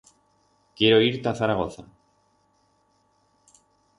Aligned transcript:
Quiero 0.77 0.99
ir 1.07 1.19
ta 1.27 1.33
Zaragoza. 1.41 1.85